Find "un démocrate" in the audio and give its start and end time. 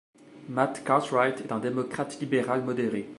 1.51-2.19